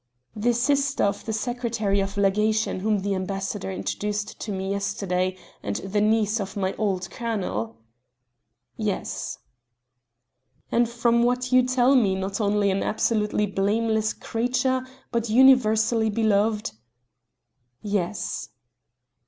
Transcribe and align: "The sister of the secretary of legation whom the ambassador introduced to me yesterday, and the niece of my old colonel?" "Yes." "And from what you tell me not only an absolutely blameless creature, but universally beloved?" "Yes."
"The 0.35 0.55
sister 0.55 1.03
of 1.03 1.25
the 1.25 1.31
secretary 1.31 1.99
of 1.99 2.17
legation 2.17 2.79
whom 2.79 3.01
the 3.03 3.13
ambassador 3.13 3.71
introduced 3.71 4.39
to 4.39 4.51
me 4.51 4.71
yesterday, 4.71 5.37
and 5.61 5.75
the 5.75 6.01
niece 6.01 6.39
of 6.39 6.57
my 6.57 6.73
old 6.73 7.11
colonel?" 7.11 7.77
"Yes." 8.77 9.37
"And 10.71 10.89
from 10.89 11.21
what 11.21 11.51
you 11.51 11.61
tell 11.61 11.95
me 11.95 12.15
not 12.15 12.41
only 12.41 12.71
an 12.71 12.81
absolutely 12.81 13.45
blameless 13.45 14.13
creature, 14.13 14.83
but 15.11 15.29
universally 15.29 16.09
beloved?" 16.09 16.71
"Yes." 17.83 18.49